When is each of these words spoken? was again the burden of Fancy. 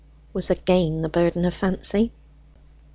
was 0.33 0.49
again 0.49 1.01
the 1.01 1.09
burden 1.09 1.45
of 1.45 1.53
Fancy. 1.53 2.11